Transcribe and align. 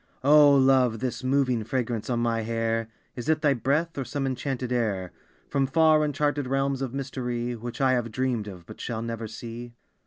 O 0.23 0.55
Love, 0.55 0.97
this 0.97 1.23
moving 1.23 1.63
fragrance 1.63 2.09
on 2.09 2.19
my 2.21 2.41
hair, 2.41 2.87
Is 3.15 3.29
it 3.29 3.43
thy 3.43 3.53
breath, 3.53 3.99
or 3.99 4.03
some 4.03 4.25
enchanted 4.25 4.71
air 4.71 5.11
From 5.47 5.67
far, 5.67 6.03
uncharted 6.03 6.47
realms 6.47 6.81
of 6.81 6.91
mystery 6.91 7.55
Which 7.55 7.79
I 7.79 7.91
have 7.91 8.11
dreamed 8.11 8.47
of 8.47 8.65
but 8.65 8.81
shall 8.81 9.03
never 9.03 9.27
see? 9.27 9.75